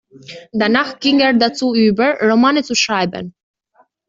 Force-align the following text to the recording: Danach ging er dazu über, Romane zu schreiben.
Danach 0.51 0.99
ging 0.99 1.19
er 1.19 1.33
dazu 1.35 1.75
über, 1.75 2.17
Romane 2.23 2.63
zu 2.63 2.73
schreiben. 2.73 3.35